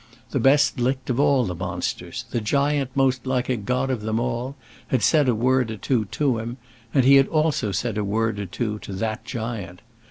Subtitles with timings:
[0.31, 4.19] The best licked of all the monsters, the Giant most like a god of them
[4.19, 4.55] all,
[4.87, 6.57] had said a word or two to him;
[6.91, 9.83] and he also had said a word or two to that Giant.